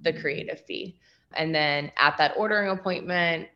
[0.00, 0.96] the creative fee.
[1.34, 3.48] And then at that ordering appointment,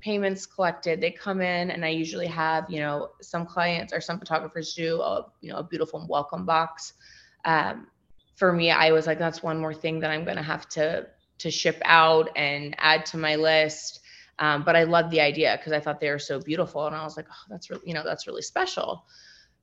[0.00, 4.18] payments collected they come in and i usually have you know some clients or some
[4.18, 6.92] photographers do a you know a beautiful welcome box.
[7.44, 7.88] Um,
[8.36, 11.06] for me i was like that's one more thing that i'm going to have to
[11.38, 14.00] to ship out and add to my list.
[14.40, 17.02] Um, but i loved the idea because i thought they were so beautiful and i
[17.02, 19.04] was like oh that's really you know that's really special.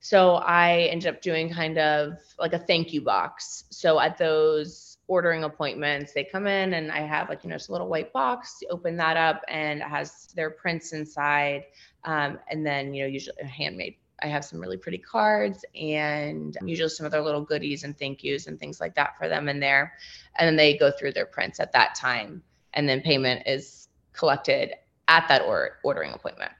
[0.00, 3.64] So i ended up doing kind of like a thank you box.
[3.70, 6.12] So at those ordering appointments.
[6.12, 8.96] They come in and I have like, you know, just a little white box, open
[8.96, 11.64] that up and it has their prints inside.
[12.04, 13.96] Um, and then, you know, usually handmade.
[14.22, 18.46] I have some really pretty cards and usually some other little goodies and thank yous
[18.46, 19.92] and things like that for them in there.
[20.38, 22.42] And then they go through their prints at that time.
[22.72, 24.72] And then payment is collected
[25.08, 26.52] at that or- ordering appointment.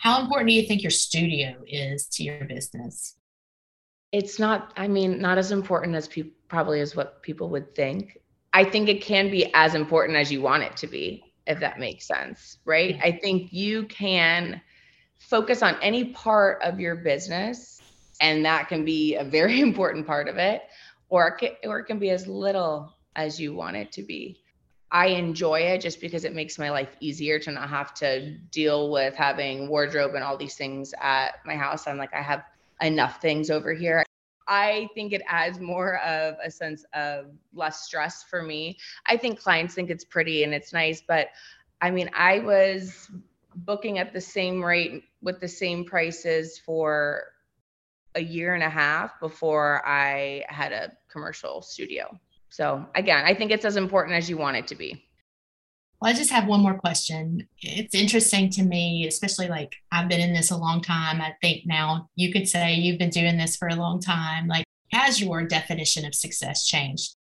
[0.00, 3.16] How important do you think your studio is to your business?
[4.14, 8.18] It's not i mean not as important as people probably as what people would think.
[8.52, 11.80] I think it can be as important as you want it to be if that
[11.80, 12.96] makes sense right?
[13.02, 14.60] I think you can
[15.18, 17.82] focus on any part of your business
[18.20, 20.62] and that can be a very important part of it
[21.08, 24.38] or it can, or it can be as little as you want it to be.
[24.92, 28.92] I enjoy it just because it makes my life easier to not have to deal
[28.92, 31.88] with having wardrobe and all these things at my house.
[31.88, 32.44] I'm like, I have
[32.84, 34.04] enough things over here.
[34.46, 38.78] I think it adds more of a sense of less stress for me.
[39.06, 41.28] I think clients think it's pretty and it's nice, but
[41.80, 43.10] I mean, I was
[43.56, 47.24] booking at the same rate with the same prices for
[48.14, 52.18] a year and a half before I had a commercial studio.
[52.48, 55.04] So, again, I think it's as important as you want it to be.
[56.04, 57.48] Well, I just have one more question.
[57.62, 61.22] It's interesting to me, especially like I've been in this a long time.
[61.22, 64.46] I think now you could say you've been doing this for a long time.
[64.46, 67.16] Like, has your definition of success changed?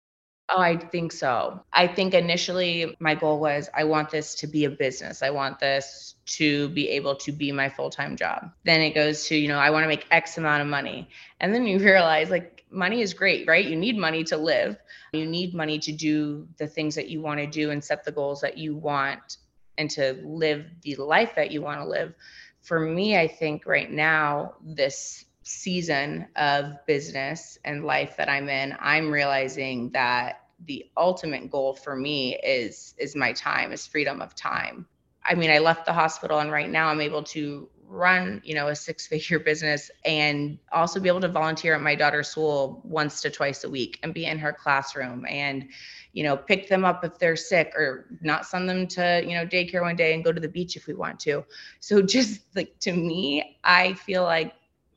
[0.49, 1.63] Oh, I think so.
[1.71, 5.21] I think initially my goal was I want this to be a business.
[5.21, 8.49] I want this to be able to be my full time job.
[8.65, 11.07] Then it goes to, you know, I want to make X amount of money.
[11.39, 13.63] And then you realize like money is great, right?
[13.63, 14.75] You need money to live.
[15.13, 18.13] You need money to do the things that you want to do and set the
[18.13, 19.37] goals that you want
[19.77, 22.13] and to live the life that you want to live.
[22.61, 28.73] For me, I think right now, this season of business and life that I'm in,
[28.79, 34.33] I'm realizing that the ultimate goal for me is is my time, is freedom of
[34.33, 34.85] time.
[35.25, 38.69] I mean, I left the hospital and right now I'm able to run you know
[38.69, 43.21] a six figure business and also be able to volunteer at my daughter's school once
[43.21, 45.67] to twice a week and be in her classroom and
[46.13, 49.45] you know pick them up if they're sick or not send them to you know
[49.45, 51.43] daycare one day and go to the beach if we want to.
[51.81, 54.53] So just like to me i feel like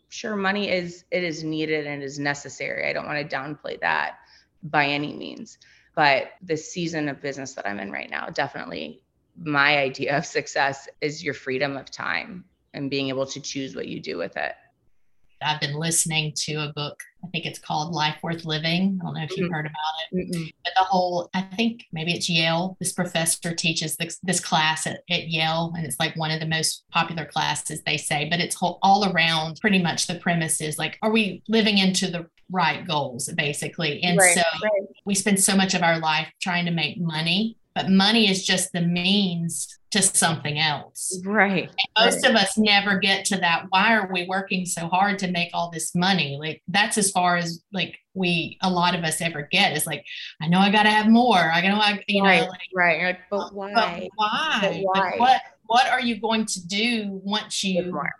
[0.08, 2.88] sure money is it is needed and is necessary.
[2.88, 4.18] I don't want to downplay that
[4.62, 5.58] by any means.
[5.96, 9.00] But the season of business that i'm in right now definitely
[9.36, 13.88] my idea of success is your freedom of time and being able to choose what
[13.88, 14.54] you do with it.
[15.44, 16.98] I've been listening to a book.
[17.22, 18.98] I think it's called Life Worth Living.
[19.00, 19.54] I don't know if you've mm-hmm.
[19.54, 19.74] heard about
[20.12, 20.32] it.
[20.32, 20.52] Mm-mm.
[20.64, 22.76] But the whole, I think maybe it's Yale.
[22.80, 26.46] This professor teaches this, this class at, at, Yale, and it's like one of the
[26.46, 28.28] most popular classes, they say.
[28.30, 32.10] But it's whole, all around pretty much the premise is like, are we living into
[32.10, 34.02] the right goals, basically?
[34.02, 34.88] And right, so right.
[35.04, 38.72] we spend so much of our life trying to make money, but money is just
[38.72, 41.20] the means to something else.
[41.24, 41.68] Right.
[41.68, 42.30] And most right.
[42.30, 43.66] of us never get to that.
[43.68, 46.36] Why are we working so hard to make all this money?
[46.38, 50.04] Like that's as far as like we a lot of us ever get is like,
[50.42, 51.38] I know I gotta have more.
[51.38, 52.42] I know I you right.
[52.42, 53.04] know like, right.
[53.04, 53.72] Like, but why?
[53.72, 54.58] But why?
[54.60, 55.00] But why?
[55.00, 58.12] Like, what what are you going to do once you with more.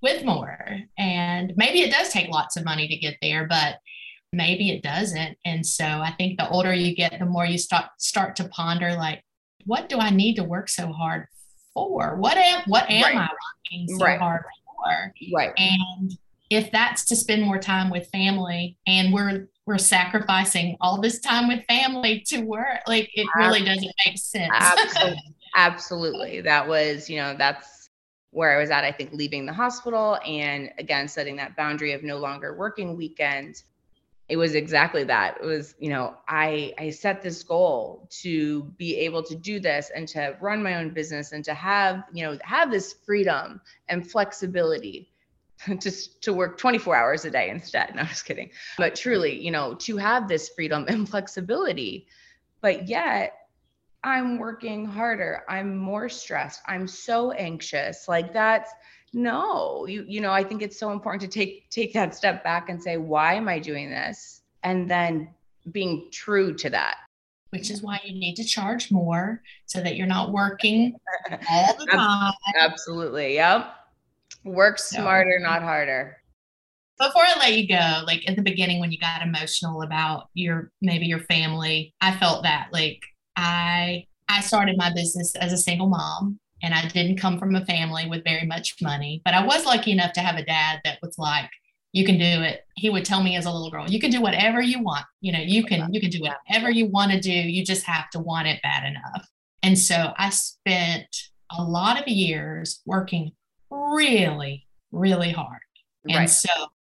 [0.00, 0.80] with more?
[0.98, 3.76] And maybe it does take lots of money to get there, but
[4.32, 5.36] maybe it doesn't.
[5.44, 8.94] And so I think the older you get, the more you start start to ponder
[8.94, 9.22] like
[9.64, 11.26] what do I need to work so hard
[11.74, 12.16] for?
[12.16, 13.16] What am what am right.
[13.16, 14.18] I working so right.
[14.18, 15.14] hard for?
[15.34, 15.52] Right.
[15.56, 16.16] And
[16.50, 21.48] if that's to spend more time with family and we're we're sacrificing all this time
[21.48, 24.52] with family to work, like it really doesn't make sense.
[24.52, 25.22] Absolutely.
[25.54, 26.40] Absolutely.
[26.40, 27.90] That was, you know, that's
[28.30, 32.02] where I was at, I think, leaving the hospital and again setting that boundary of
[32.02, 33.64] no longer working weekends
[34.28, 38.96] it was exactly that it was you know i i set this goal to be
[38.96, 42.38] able to do this and to run my own business and to have you know
[42.42, 45.12] have this freedom and flexibility
[45.78, 47.94] just to work 24 hours a day instead.
[47.94, 48.50] No, just kidding.
[48.78, 52.06] But truly, you know, to have this freedom and flexibility,
[52.60, 53.34] but yet
[54.04, 55.44] I'm working harder.
[55.48, 56.60] I'm more stressed.
[56.66, 58.08] I'm so anxious.
[58.08, 58.72] Like that's
[59.12, 62.68] no, you you know, I think it's so important to take take that step back
[62.68, 64.42] and say, why am I doing this?
[64.62, 65.28] And then
[65.70, 66.98] being true to that.
[67.50, 70.94] Which is why you need to charge more so that you're not working
[71.50, 72.32] all the time.
[72.58, 73.34] Absolutely.
[73.34, 73.74] Yep.
[74.44, 76.16] Work smarter, so, not harder.
[76.98, 80.70] Before I let you go, like at the beginning when you got emotional about your
[80.80, 83.00] maybe your family, I felt that like
[83.36, 87.64] I I started my business as a single mom and I didn't come from a
[87.64, 90.98] family with very much money, but I was lucky enough to have a dad that
[91.02, 91.50] was like,
[91.92, 92.64] you can do it.
[92.76, 95.04] He would tell me as a little girl, you can do whatever you want.
[95.20, 97.30] You know, you can you can do whatever you want to do.
[97.30, 99.28] You just have to want it bad enough.
[99.62, 101.06] And so I spent
[101.56, 103.32] a lot of years working
[103.70, 105.60] really, really hard.
[106.08, 106.30] And right.
[106.30, 106.48] so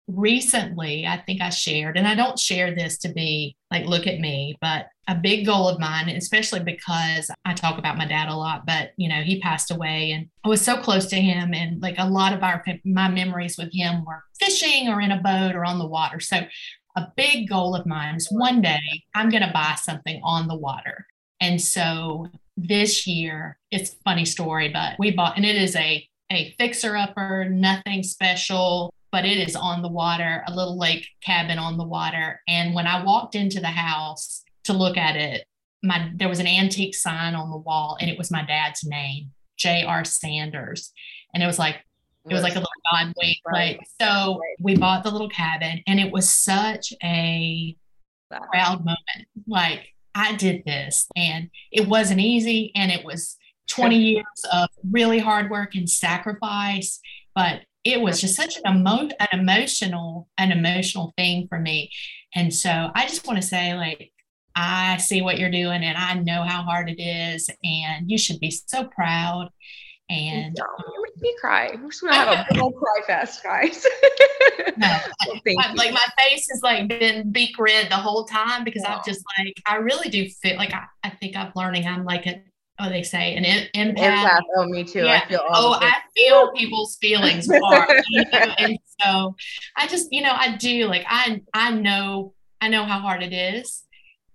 [0.09, 4.19] recently, I think I shared, and I don't share this to be like, look at
[4.19, 8.35] me, but a big goal of mine, especially because I talk about my dad a
[8.35, 11.55] lot, but you know, he passed away and I was so close to him.
[11.55, 15.21] And like a lot of our, my memories with him were fishing or in a
[15.23, 16.21] boat or on the water.
[16.21, 16.41] So
[16.97, 18.81] a big goal of mine is one day
[19.15, 21.07] I'm going to buy something on the water.
[21.41, 26.55] And so this year, it's funny story, but we bought, and it is a a
[26.59, 31.77] fixer upper, nothing special, but it is on the water, a little lake cabin on
[31.77, 32.41] the water.
[32.47, 35.45] And when I walked into the house to look at it,
[35.83, 39.31] my there was an antique sign on the wall and it was my dad's name,
[39.57, 40.05] J.R.
[40.05, 40.93] Sanders.
[41.33, 41.77] And it was like
[42.29, 43.39] it was like a little God wink.
[43.47, 43.81] Right.
[44.01, 47.75] so we bought the little cabin and it was such a
[48.53, 49.29] proud moment.
[49.47, 53.39] Like I did this and it wasn't easy and it was
[53.69, 57.01] 20 years of really hard work and sacrifice
[57.39, 61.91] but it was just such an, emo- an emotional an emotional thing for me
[62.35, 64.13] and so i just want to say like
[64.57, 68.41] i see what you're doing and i know how hard it is and you should
[68.41, 69.51] be so proud
[70.11, 71.71] and no, you um, make me cry.
[71.83, 73.87] We're just gonna have a big old cry fest, guys.
[74.79, 74.87] no,
[75.27, 79.01] well, I, like my face has like been beak red the whole time because I'm
[79.05, 81.87] just like I really do feel like I, I think I'm learning.
[81.87, 82.43] I'm like a
[82.81, 83.99] oh, they say an empath.
[83.99, 84.41] empath.
[84.57, 85.05] Oh, me too.
[85.05, 85.21] Yeah.
[85.21, 85.41] Oh, I feel.
[85.51, 87.47] oh, I feel people's feelings
[88.09, 88.55] you know?
[88.59, 89.37] And so
[89.77, 93.33] I just, you know, I do like I I know I know how hard it
[93.33, 93.85] is.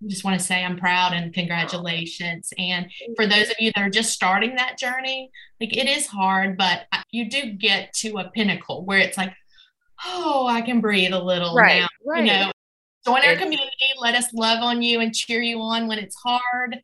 [0.02, 2.52] I just want to say I'm proud and congratulations.
[2.58, 5.30] And for those of you that are just starting that journey,
[5.60, 9.32] like it is hard, but you do get to a pinnacle where it's like,
[10.04, 11.88] oh, I can breathe a little right, now.
[12.04, 12.24] Right.
[12.24, 12.52] You know,
[13.06, 13.70] join our community.
[13.98, 16.78] Let us love on you and cheer you on when it's hard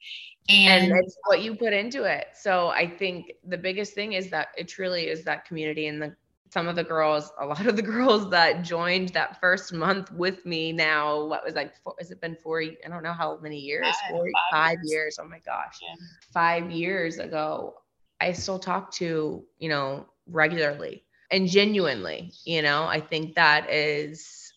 [0.50, 4.30] and, and it's what you put into it so i think the biggest thing is
[4.30, 6.14] that it truly is that community and the
[6.52, 10.44] some of the girls a lot of the girls that joined that first month with
[10.44, 13.58] me now what was like four, has it been four i don't know how many
[13.58, 14.90] years five, four five, five years.
[14.90, 15.18] years.
[15.20, 15.94] oh my gosh yeah.
[16.32, 17.74] five years ago
[18.20, 24.52] i still talk to you know regularly and genuinely you know i think that is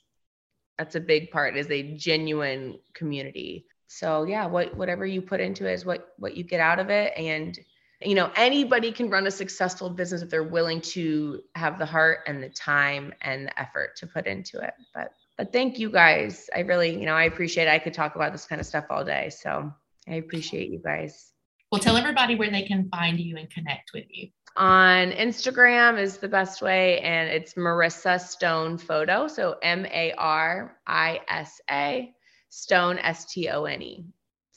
[0.77, 5.69] that's a big part is a genuine community so yeah what whatever you put into
[5.69, 7.13] it is what what you get out of it.
[7.15, 7.57] And
[8.01, 12.19] you know anybody can run a successful business if they're willing to have the heart
[12.27, 14.73] and the time and the effort to put into it.
[14.95, 16.49] But but thank you guys.
[16.55, 17.69] I really you know i appreciate it.
[17.69, 19.29] i could talk about this kind of stuff all day.
[19.29, 19.71] So
[20.09, 21.31] i appreciate you guys.
[21.71, 24.29] Well tell everybody where they can find you and connect with you.
[24.57, 29.27] On instagram is the best way and it's marisa stone photo.
[29.27, 30.73] So m-a-r-i-s-a
[32.53, 34.05] Stone, S T O N E.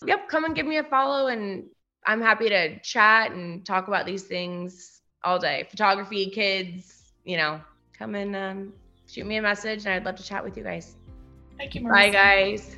[0.05, 1.64] Yep, come and give me a follow, and
[2.05, 5.66] I'm happy to chat and talk about these things all day.
[5.70, 7.59] Photography, kids, you know,
[7.99, 8.72] come and um,
[9.09, 10.94] shoot me a message, and I'd love to chat with you guys.
[11.57, 11.90] Thank you, Marisa.
[11.90, 12.76] Bye, guys.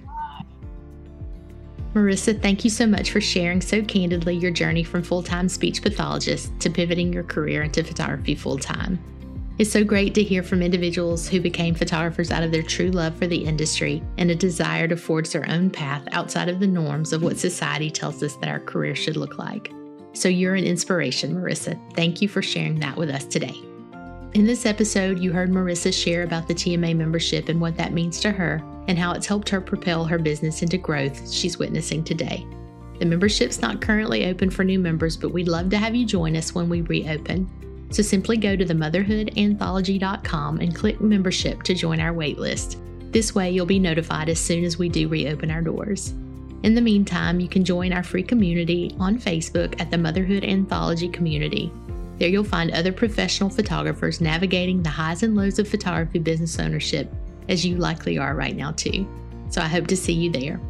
[1.94, 5.82] Marisa, thank you so much for sharing so candidly your journey from full time speech
[5.82, 9.00] pathologist to pivoting your career into photography full time.
[9.58, 13.16] It's so great to hear from individuals who became photographers out of their true love
[13.16, 17.12] for the industry and a desire to forge their own path outside of the norms
[17.12, 19.72] of what society tells us that our career should look like.
[20.12, 21.76] So you're an inspiration, Marisa.
[21.94, 23.60] Thank you for sharing that with us today.
[24.34, 28.20] In this episode, you heard Marisa share about the TMA membership and what that means
[28.20, 32.46] to her, and how it's helped her propel her business into growth she's witnessing today.
[33.00, 36.36] The membership's not currently open for new members, but we'd love to have you join
[36.36, 37.50] us when we reopen.
[37.90, 42.76] So simply go to themotherhoodanthology.com and click membership to join our waitlist.
[43.12, 46.14] This way, you'll be notified as soon as we do reopen our doors.
[46.62, 51.08] In the meantime, you can join our free community on Facebook at the Motherhood Anthology
[51.08, 51.72] Community.
[52.18, 57.10] There you'll find other professional photographers navigating the highs and lows of photography business ownership,
[57.48, 59.06] as you likely are right now, too.
[59.50, 60.60] So I hope to see you there.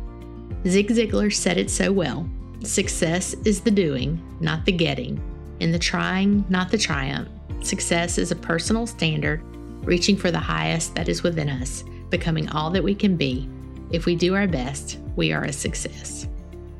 [0.66, 2.28] Zig Ziglar said it so well
[2.64, 5.20] Success is the doing, not the getting,
[5.60, 7.28] and the trying, not the triumph.
[7.62, 9.42] Success is a personal standard,
[9.84, 13.48] reaching for the highest that is within us, becoming all that we can be.
[13.90, 16.28] If we do our best, we are a success.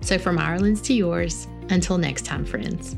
[0.01, 2.97] So, from Ireland's to yours, until next time, friends.